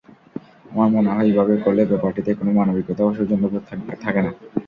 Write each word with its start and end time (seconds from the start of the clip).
আমার 0.71 0.89
মনে 0.95 1.09
হয়, 1.11 1.27
এভাবে 1.31 1.53
করলে 1.65 1.81
ব্যাপারটিতে 1.91 2.31
কোনও 2.39 2.57
মানবিকতা 2.59 3.01
ও 3.03 3.15
সৌজন্যবোধ 3.17 3.63
থাকে 4.03 4.21
না। 4.25 4.31